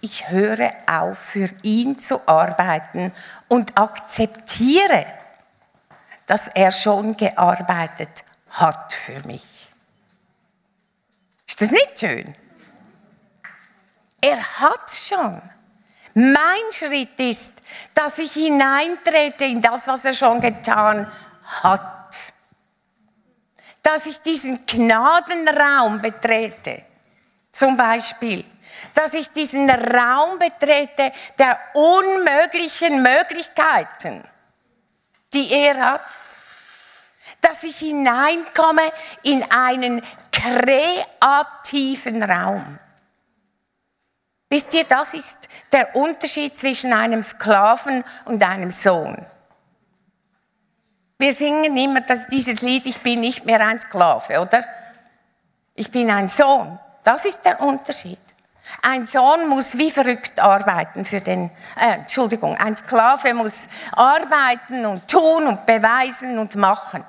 [0.00, 3.12] ich höre auf, für ihn zu arbeiten
[3.48, 5.04] und akzeptiere,
[6.26, 9.44] dass er schon gearbeitet hat für mich.
[11.46, 12.34] Ist das nicht schön?
[14.20, 15.40] Er hat schon.
[16.14, 17.52] Mein Schritt ist,
[17.94, 21.10] dass ich hineintrete in das, was er schon getan
[21.62, 21.95] hat.
[23.86, 26.82] Dass ich diesen Gnadenraum betrete.
[27.52, 28.44] Zum Beispiel,
[28.92, 34.24] dass ich diesen Raum betrete der unmöglichen Möglichkeiten,
[35.32, 36.02] die er hat.
[37.40, 42.80] Dass ich hineinkomme in einen kreativen Raum.
[44.48, 49.24] Wisst ihr, das ist der Unterschied zwischen einem Sklaven und einem Sohn.
[51.18, 54.64] Wir singen immer das, dieses Lied, ich bin nicht mehr ein Sklave, oder?
[55.74, 56.78] Ich bin ein Sohn.
[57.04, 58.18] Das ist der Unterschied.
[58.82, 61.50] Ein Sohn muss wie verrückt arbeiten für den,
[61.80, 67.04] äh, Entschuldigung, ein Sklave muss arbeiten und tun und beweisen und machen.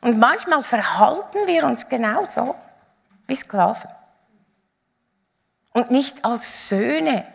[0.00, 2.54] Und manchmal verhalten wir uns genauso
[3.26, 3.90] wie Sklaven.
[5.72, 7.26] Und nicht als Söhne.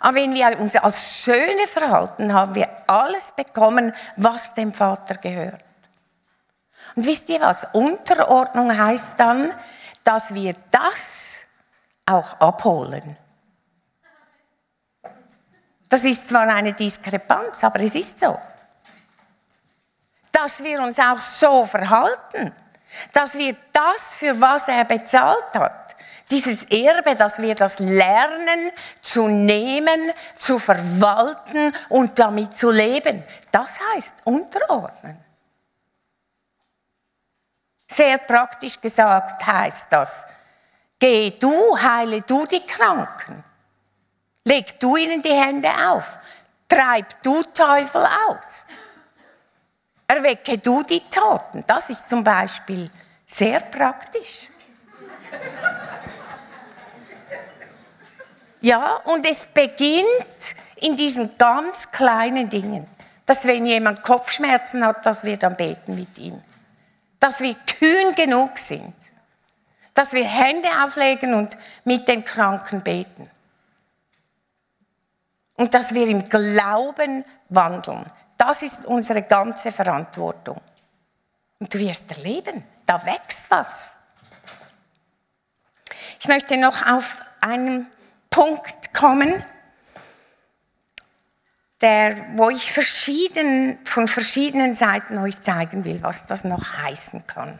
[0.00, 5.62] Aber wenn wir uns als Söhne verhalten, haben wir alles bekommen, was dem Vater gehört.
[6.94, 7.64] Und wisst ihr was?
[7.72, 9.52] Unterordnung heißt dann,
[10.04, 11.42] dass wir das
[12.06, 13.16] auch abholen.
[15.88, 18.38] Das ist zwar eine Diskrepanz, aber es ist so.
[20.32, 22.54] Dass wir uns auch so verhalten,
[23.12, 25.85] dass wir das, für was er bezahlt hat,
[26.30, 33.78] dieses Erbe, dass wir das lernen zu nehmen, zu verwalten und damit zu leben, das
[33.94, 35.22] heißt unterordnen.
[37.88, 40.24] Sehr praktisch gesagt heißt das,
[40.98, 43.44] geh du, heile du die Kranken.
[44.44, 46.18] Leg du ihnen die Hände auf.
[46.68, 48.64] Treib du Teufel aus.
[50.06, 51.64] Erwecke du die Toten.
[51.66, 52.90] Das ist zum Beispiel
[53.24, 54.48] sehr praktisch.
[58.66, 62.86] Ja, und es beginnt in diesen ganz kleinen Dingen.
[63.24, 66.42] Dass wenn jemand Kopfschmerzen hat, dass wir dann beten mit ihm
[67.26, 68.94] dass wir kühn genug sind,
[69.94, 73.30] dass wir Hände auflegen und mit den Kranken beten.
[75.54, 78.04] Und dass wir im Glauben wandeln.
[78.36, 80.60] Das ist unsere ganze Verantwortung.
[81.58, 83.94] Und du wirst erleben, da wächst was.
[86.20, 87.90] Ich möchte noch auf einen
[88.36, 89.42] Punkt kommen,
[91.80, 97.58] der, wo ich verschieden, von verschiedenen Seiten euch zeigen will, was das noch heißen kann.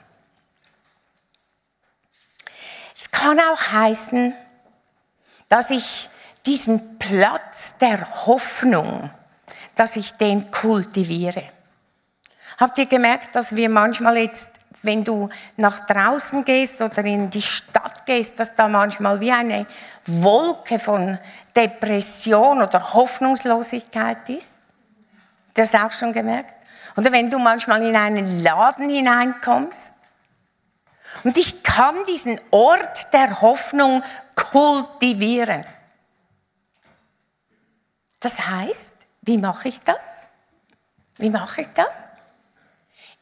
[2.95, 4.35] Es kann auch heißen,
[5.49, 6.11] dass ich
[6.45, 9.11] diesen Platz der Hoffnung,
[9.77, 11.43] dass ich den kultiviere.
[12.59, 14.51] Habt ihr gemerkt, dass wir manchmal jetzt,
[14.83, 19.67] wenn du nach draußen gehst oder in die Stadt gehst, dass da manchmal wie eine
[20.07, 21.19] Wolke von
[21.55, 24.53] Depression oder Hoffnungslosigkeit ist.
[25.55, 26.55] Das auch schon gemerkt?
[26.97, 29.93] Oder wenn du manchmal in einen Laden hineinkommst
[31.25, 34.03] und ich kann diesen Ort der Hoffnung
[34.35, 35.65] kultivieren.
[38.21, 40.31] Das heißt, wie mache ich das?
[41.17, 42.13] Wie mache ich das?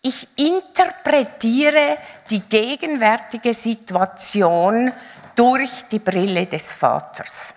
[0.07, 1.97] Ich interpretiere
[2.29, 4.93] die gegenwärtige Situation
[5.35, 7.55] durch die Brille des Vaters.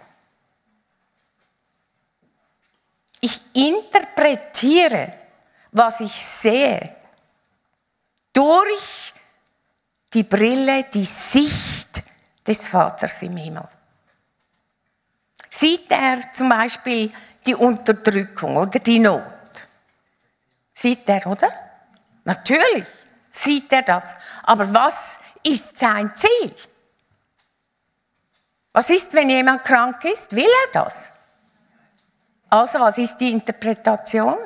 [3.20, 5.14] Ich interpretiere,
[5.74, 6.96] was ich sehe,
[8.32, 9.14] durch
[10.14, 12.02] die Brille, die Sicht
[12.46, 13.68] des Vaters im Himmel.
[15.50, 17.12] Sieht er zum Beispiel
[17.46, 19.24] die Unterdrückung oder die Not?
[20.72, 21.67] Sieht er, oder?
[22.28, 22.86] Natürlich
[23.30, 24.14] sieht er das.
[24.44, 26.54] Aber was ist sein Ziel?
[28.74, 30.36] Was ist, wenn jemand krank ist?
[30.36, 31.06] Will er das?
[32.50, 34.38] Also, was ist die Interpretation?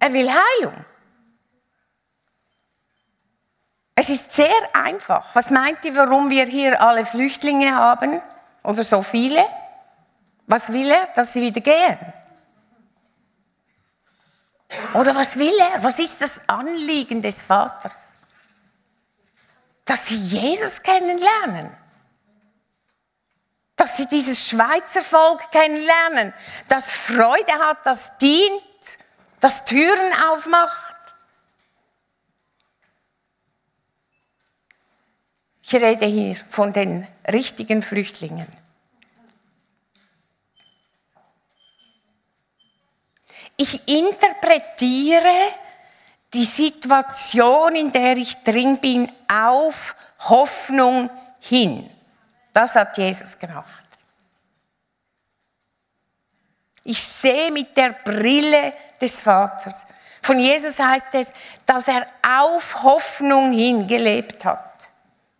[0.00, 0.84] Er will Heilung.
[3.94, 5.32] Es ist sehr einfach.
[5.36, 8.20] Was meint ihr, warum wir hier alle Flüchtlinge haben?
[8.64, 9.44] Oder so viele?
[10.48, 11.06] Was will er?
[11.14, 12.12] Dass sie wieder gehen.
[14.94, 15.82] Oder was will er?
[15.82, 18.10] Was ist das Anliegen des Vaters?
[19.84, 21.74] Dass sie Jesus kennenlernen
[23.78, 26.34] dass sie dieses Schweizer Volk kennenlernen,
[26.68, 28.60] das Freude hat, das dient,
[29.38, 30.96] das Türen aufmacht.
[35.62, 38.48] Ich rede hier von den richtigen Flüchtlingen.
[43.60, 45.52] Ich interpretiere
[46.32, 51.90] die Situation, in der ich drin bin, auf Hoffnung hin.
[52.52, 53.84] Das hat Jesus gemacht.
[56.84, 59.82] Ich sehe mit der Brille des Vaters.
[60.22, 61.32] Von Jesus heißt es,
[61.66, 64.88] dass er auf Hoffnung hingelebt hat.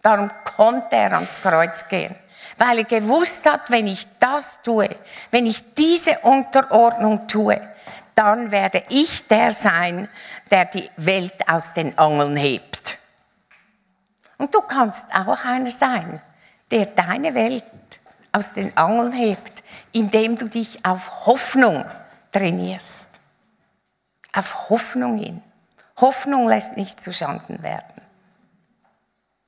[0.02, 2.14] Darum konnte er ans Kreuz gehen,
[2.56, 4.88] weil er gewusst hat, wenn ich das tue,
[5.30, 7.60] wenn ich diese Unterordnung tue,
[8.18, 10.08] dann werde ich der sein,
[10.50, 12.98] der die Welt aus den Angeln hebt.
[14.38, 16.20] Und du kannst auch einer sein,
[16.72, 17.62] der deine Welt
[18.32, 19.62] aus den Angeln hebt,
[19.92, 21.84] indem du dich auf Hoffnung
[22.32, 23.08] trainierst.
[24.32, 25.40] Auf Hoffnung hin.
[26.00, 28.02] Hoffnung lässt nicht zuschanden werden.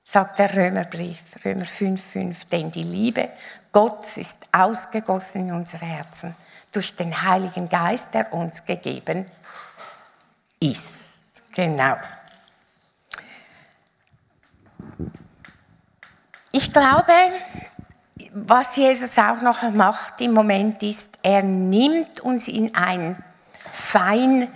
[0.04, 3.30] Sagt der Römerbrief, Römer 5,5, denn die Liebe
[3.72, 6.36] Gottes ist ausgegossen in unsere Herzen
[6.72, 9.30] durch den Heiligen Geist, der uns gegeben
[10.60, 10.98] ist.
[11.54, 11.96] Genau.
[16.52, 17.12] Ich glaube,
[18.32, 23.22] was Jesus auch noch macht im Moment ist, er nimmt uns in ein
[23.72, 24.48] Fein,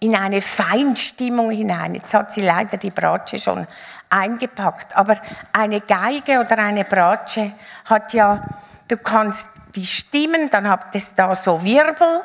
[0.00, 1.94] in eine Feinstimmung hinein.
[1.94, 3.66] Jetzt hat sie leider die Bratsche schon
[4.08, 5.16] eingepackt, aber
[5.52, 7.52] eine Geige oder eine Bratsche
[7.84, 8.42] hat ja,
[8.88, 12.22] du kannst die Stimmen, dann habt es da so Wirbel,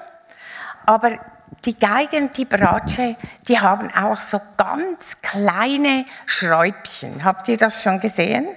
[0.86, 1.20] aber
[1.66, 3.16] die Geige und die Bratsche,
[3.48, 7.24] die haben auch so ganz kleine Schräubchen.
[7.24, 8.48] Habt ihr das schon gesehen?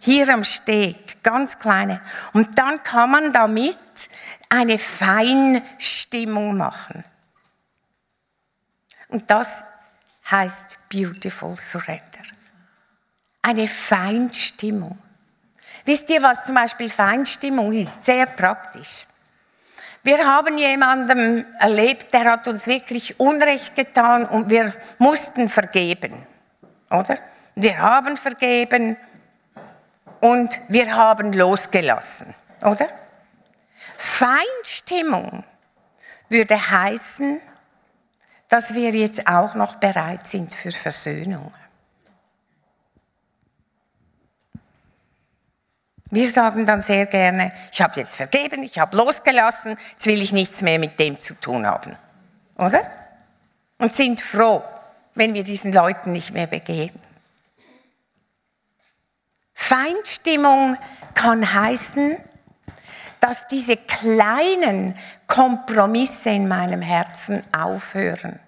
[0.00, 2.00] Hier am Steg, ganz kleine.
[2.32, 3.78] Und dann kann man damit
[4.48, 7.04] eine Feinstimmung machen.
[9.08, 9.64] Und das
[10.30, 12.24] heißt Beautiful Surrender.
[13.42, 14.98] Eine Feinstimmung.
[15.84, 18.02] Wisst ihr, was zum Beispiel Feinstimmung ist?
[18.02, 19.06] Sehr praktisch.
[20.02, 26.26] Wir haben jemanden erlebt, der hat uns wirklich Unrecht getan und wir mussten vergeben.
[26.90, 27.18] Oder?
[27.54, 28.96] Wir haben vergeben
[30.20, 32.86] und wir haben losgelassen, oder?
[33.96, 35.44] Feinstimmung
[36.30, 37.40] würde heißen,
[38.48, 41.52] dass wir jetzt auch noch bereit sind für Versöhnung.
[46.10, 50.32] Wir sagen dann sehr gerne, ich habe jetzt vergeben, ich habe losgelassen, jetzt will ich
[50.32, 51.96] nichts mehr mit dem zu tun haben.
[52.58, 52.82] Oder?
[53.78, 54.62] Und sind froh,
[55.14, 57.00] wenn wir diesen Leuten nicht mehr begegnen.
[59.54, 60.76] Feinstimmung
[61.14, 62.16] kann heißen,
[63.20, 68.40] dass diese kleinen Kompromisse in meinem Herzen aufhören.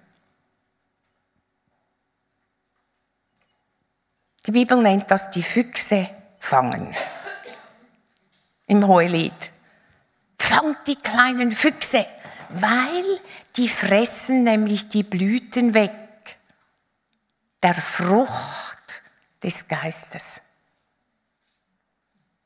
[4.46, 6.08] Die Bibel nennt das die Füchse
[6.40, 6.92] fangen.
[8.66, 9.32] Im Hohelied.
[10.38, 12.06] Fangt die kleinen Füchse,
[12.50, 13.20] weil
[13.56, 15.92] die fressen nämlich die Blüten weg
[17.62, 19.02] der Frucht
[19.42, 20.40] des Geistes.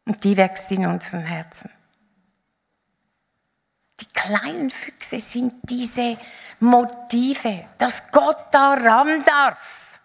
[0.05, 1.71] Und die wächst in unseren Herzen.
[3.99, 6.19] Die kleinen Füchse sind diese
[6.61, 10.01] Motive, dass Gott da ran darf.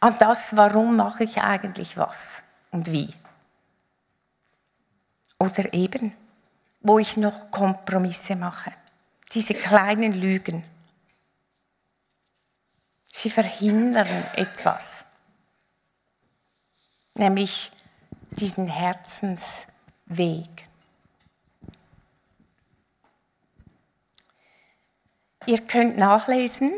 [0.00, 2.30] An das, warum mache ich eigentlich was
[2.70, 3.14] und wie.
[5.38, 6.14] Oder eben,
[6.80, 8.72] wo ich noch Kompromisse mache.
[9.32, 10.64] Diese kleinen Lügen.
[13.12, 14.96] Sie verhindern etwas.
[17.14, 17.70] Nämlich
[18.30, 20.68] diesen Herzensweg.
[25.46, 26.72] Ihr könnt nachlesen,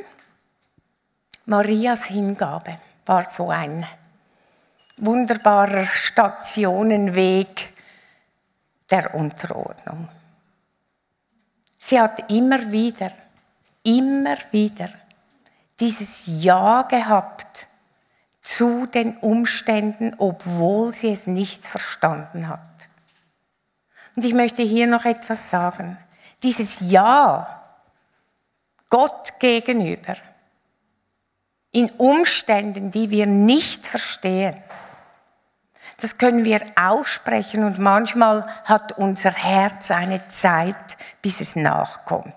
[1.44, 3.86] Marias Hingabe war so ein
[4.96, 7.65] wunderbarer Stationenweg
[8.90, 10.08] der Unterordnung.
[11.78, 13.10] Sie hat immer wieder,
[13.82, 14.88] immer wieder
[15.78, 17.66] dieses Ja gehabt
[18.40, 22.60] zu den Umständen, obwohl sie es nicht verstanden hat.
[24.16, 25.98] Und ich möchte hier noch etwas sagen.
[26.42, 27.62] Dieses Ja
[28.88, 30.16] Gott gegenüber
[31.72, 34.56] in Umständen, die wir nicht verstehen,
[36.00, 42.34] das können wir aussprechen und manchmal hat unser Herz eine Zeit, bis es nachkommt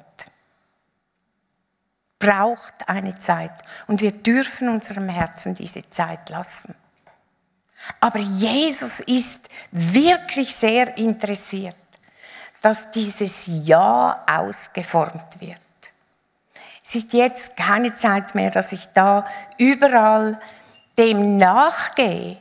[2.20, 3.54] braucht eine Zeit
[3.88, 6.76] und wir dürfen unserem Herzen diese Zeit lassen.
[8.02, 11.76] Aber Jesus ist wirklich sehr interessiert,
[12.62, 15.58] dass dieses Ja ausgeformt wird.
[16.84, 19.26] Es ist jetzt keine Zeit mehr, dass ich da
[19.58, 20.40] überall
[20.98, 22.38] dem nachgehe.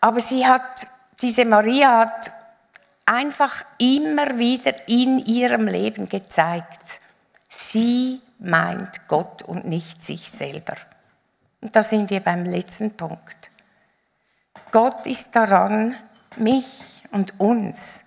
[0.00, 0.86] Aber sie hat,
[1.20, 2.30] diese Maria hat
[3.06, 7.00] einfach immer wieder in ihrem Leben gezeigt,
[7.48, 10.74] sie meint Gott und nicht sich selber.
[11.60, 13.50] Und da sind wir beim letzten Punkt.
[14.70, 15.96] Gott ist daran,
[16.36, 16.66] mich
[17.10, 18.02] und uns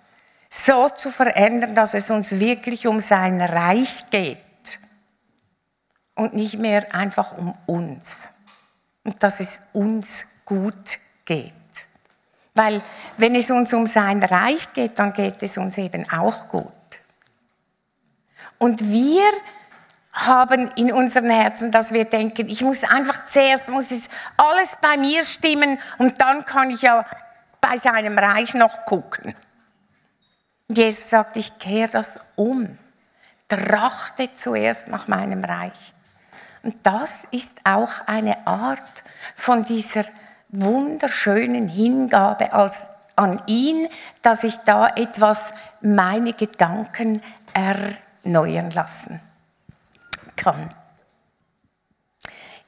[0.48, 4.38] so zu verändern, dass es uns wirklich um sein Reich geht
[6.14, 8.30] und nicht mehr einfach um uns.
[9.04, 11.52] Und dass es uns gut geht.
[12.54, 12.80] Weil
[13.16, 16.72] wenn es uns um sein Reich geht, dann geht es uns eben auch gut.
[18.58, 19.24] Und wir
[20.12, 24.96] haben in unseren Herzen, dass wir denken, ich muss einfach zuerst, muss es alles bei
[24.96, 27.04] mir stimmen und dann kann ich ja
[27.60, 29.34] bei seinem Reich noch gucken.
[30.68, 32.78] Jesus sagt, ich kehre das um.
[33.48, 35.92] Trachte zuerst nach meinem Reich.
[36.62, 39.02] Und das ist auch eine Art
[39.36, 40.04] von dieser
[40.60, 42.86] wunderschönen Hingabe als,
[43.16, 43.88] an ihn,
[44.22, 49.20] dass ich da etwas meine Gedanken erneuern lassen
[50.36, 50.68] kann.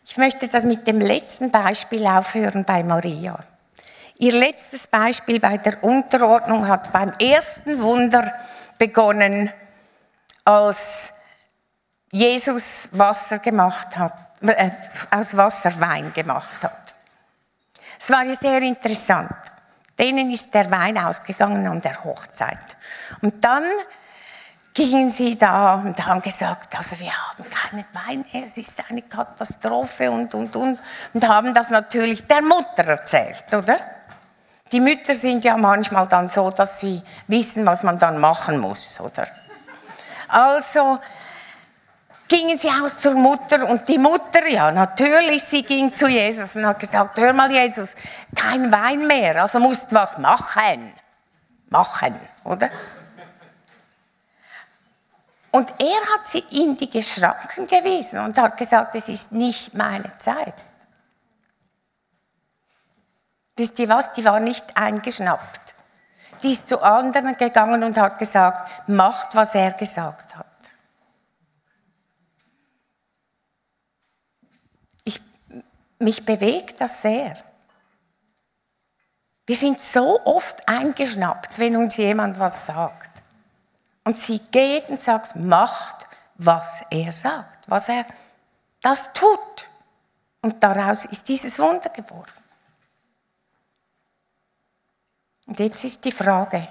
[0.05, 3.39] Ich möchte das mit dem letzten Beispiel aufhören bei Maria.
[4.19, 8.33] Ihr letztes Beispiel bei der Unterordnung hat beim ersten Wunder
[8.79, 9.51] begonnen,
[10.45, 11.13] als
[12.11, 14.71] Jesus Wasser gemacht hat, äh,
[15.11, 16.86] aus Wasser Wein gemacht hat.
[17.99, 19.35] Es war sehr interessant.
[19.99, 22.77] Denen ist der Wein ausgegangen an der Hochzeit.
[23.23, 23.65] Und dann
[24.75, 29.01] gingen sie da und haben gesagt, also wir haben keinen Wein mehr, es ist eine
[29.01, 30.79] Katastrophe und, und, und.
[31.15, 33.79] Und haben das natürlich der Mutter erzählt, oder?
[34.73, 39.01] Die Mütter sind ja manchmal dann so, dass sie wissen, was man dann machen muss,
[39.01, 39.27] oder?
[40.29, 40.99] Also
[42.29, 46.67] gingen sie auch zur Mutter und die Mutter, ja natürlich, sie ging zu Jesus und
[46.67, 47.95] hat gesagt, hör mal Jesus,
[48.35, 50.95] kein Wein mehr, also musst was machen.
[51.69, 52.15] Machen,
[52.45, 52.71] oder?
[55.57, 60.13] Und er hat sie in die Schranken gewiesen und hat gesagt, es ist nicht meine
[60.19, 60.55] Zeit.
[63.57, 64.13] Wisst ihr was?
[64.13, 65.75] Die war nicht eingeschnappt.
[66.43, 70.47] Die ist zu anderen gegangen und hat gesagt, macht, was er gesagt hat.
[75.05, 75.23] Ich,
[75.99, 77.37] mich bewegt das sehr.
[79.47, 83.11] Wir sind so oft eingeschnappt, wenn uns jemand was sagt.
[84.05, 88.05] Und sie geht und sagt, macht, was er sagt, was er
[88.83, 89.69] das tut.
[90.43, 92.25] Und daraus ist dieses Wunder geboren.
[95.47, 96.69] Und jetzt ist die Frage,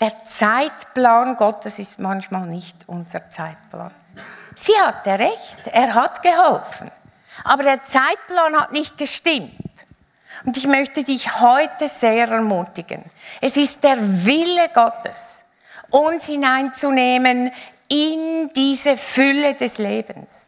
[0.00, 3.94] der Zeitplan Gottes ist manchmal nicht unser Zeitplan.
[4.54, 6.90] Sie hatte recht, er hat geholfen.
[7.44, 9.52] Aber der Zeitplan hat nicht gestimmt.
[10.44, 13.02] Und ich möchte dich heute sehr ermutigen.
[13.40, 15.42] Es ist der Wille Gottes,
[15.90, 17.52] uns hineinzunehmen
[17.88, 20.46] in diese Fülle des Lebens.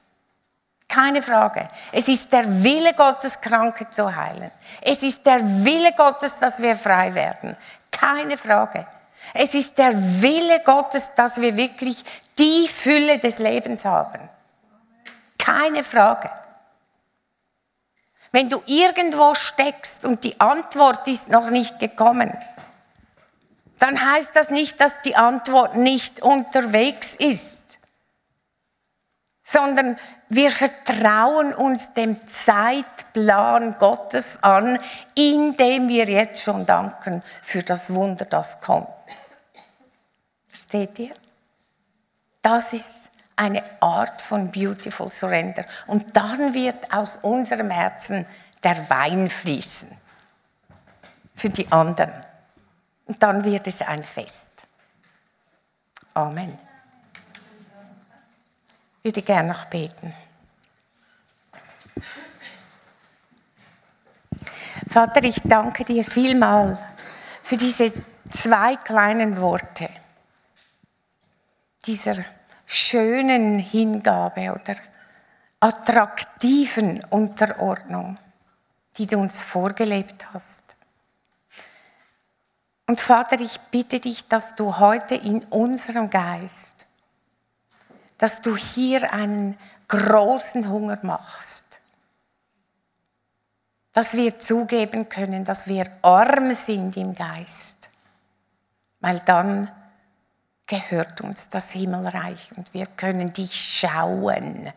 [0.89, 1.69] Keine Frage.
[1.93, 4.51] Es ist der Wille Gottes, Kranke zu heilen.
[4.81, 7.57] Es ist der Wille Gottes, dass wir frei werden.
[7.91, 8.87] Keine Frage.
[9.35, 12.03] Es ist der Wille Gottes, dass wir wirklich
[12.39, 14.29] die Fülle des Lebens haben.
[15.37, 16.31] Keine Frage.
[18.33, 22.37] Wenn du irgendwo steckst und die Antwort ist noch nicht gekommen,
[23.79, 27.79] dann heißt das nicht, dass die Antwort nicht unterwegs ist,
[29.43, 29.99] sondern
[30.29, 34.79] wir vertrauen uns dem Zeitplan Gottes an,
[35.15, 38.89] indem wir jetzt schon danken für das Wunder, das kommt.
[40.49, 41.15] Versteht ihr?
[42.43, 42.98] Das ist
[43.39, 45.65] eine Art von Beautiful Surrender.
[45.87, 48.27] Und dann wird aus unserem Herzen
[48.63, 49.89] der Wein fließen
[51.37, 52.13] für die anderen.
[53.07, 54.51] Und dann wird es ein Fest.
[56.15, 56.59] Amen.
[58.99, 60.13] Ich würde gerne noch beten.
[64.91, 66.77] Vater, ich danke dir vielmal
[67.43, 67.93] für diese
[68.31, 69.89] zwei kleinen Worte,
[71.87, 72.25] dieser
[72.71, 74.77] schönen Hingabe oder
[75.59, 78.19] attraktiven Unterordnung,
[78.99, 80.63] die du uns vorgelebt hast.
[82.87, 86.85] Und Vater, ich bitte dich, dass du heute in unserem Geist,
[88.19, 89.59] dass du hier einen
[89.89, 91.79] großen Hunger machst.
[93.93, 97.89] Dass wir zugeben können, dass wir arm sind im Geist.
[99.01, 99.71] Weil dann
[100.69, 104.73] gehört uns das Himmelreich und wir können dich schauen.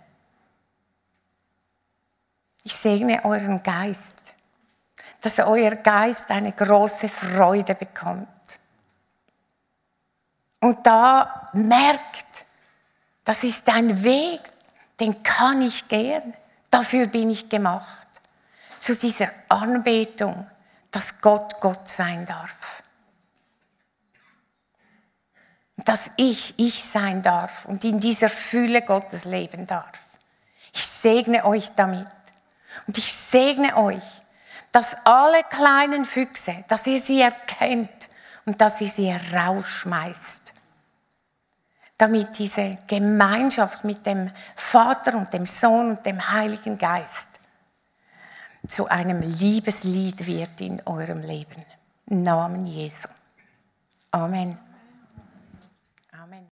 [2.63, 4.21] Ich segne euren Geist
[5.21, 8.27] dass euer Geist eine große Freude bekommt.
[10.59, 12.25] Und da merkt,
[13.23, 14.41] das ist ein Weg,
[14.99, 16.33] den kann ich gehen.
[16.69, 17.87] Dafür bin ich gemacht.
[18.79, 20.49] zu dieser Anbetung,
[20.89, 22.49] dass Gott Gott sein darf.
[25.85, 29.91] Dass ich ich sein darf und in dieser Fülle Gottes leben darf.
[30.73, 32.07] Ich segne euch damit.
[32.87, 34.03] Und ich segne euch,
[34.71, 38.07] dass alle kleinen Füchse, dass ihr sie erkennt
[38.45, 40.53] und dass ihr sie herausschmeißt.
[41.97, 47.27] Damit diese Gemeinschaft mit dem Vater und dem Sohn und dem Heiligen Geist
[48.67, 51.65] zu einem Liebeslied wird in eurem Leben.
[52.07, 53.07] Im Namen Jesu.
[54.11, 54.57] Amen.